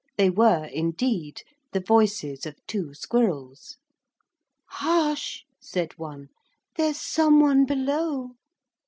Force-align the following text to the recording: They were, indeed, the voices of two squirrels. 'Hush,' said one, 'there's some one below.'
They 0.17 0.31
were, 0.31 0.65
indeed, 0.65 1.43
the 1.73 1.79
voices 1.79 2.47
of 2.47 2.55
two 2.65 2.95
squirrels. 2.95 3.77
'Hush,' 4.65 5.45
said 5.59 5.95
one, 5.99 6.29
'there's 6.75 6.99
some 6.99 7.39
one 7.39 7.65
below.' 7.67 8.31